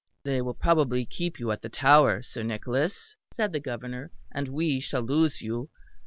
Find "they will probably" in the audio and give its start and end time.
0.23-1.05